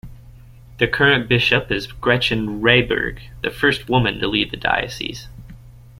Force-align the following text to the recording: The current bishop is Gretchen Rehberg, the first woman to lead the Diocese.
The 0.79 0.87
current 0.87 1.29
bishop 1.29 1.69
is 1.71 1.85
Gretchen 1.85 2.59
Rehberg, 2.59 3.19
the 3.43 3.51
first 3.51 3.87
woman 3.87 4.17
to 4.17 4.27
lead 4.27 4.49
the 4.49 4.57
Diocese. 4.57 5.27